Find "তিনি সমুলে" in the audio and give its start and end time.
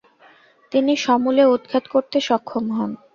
0.71-1.43